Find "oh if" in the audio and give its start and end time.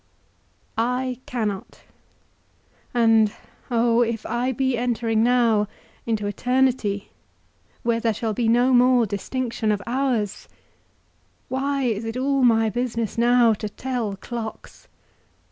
3.69-4.25